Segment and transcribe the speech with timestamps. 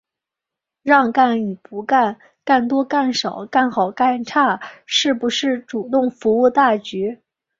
[0.81, 7.19] 让干与不干、干多干少、干好干差、是不是主动服务大局、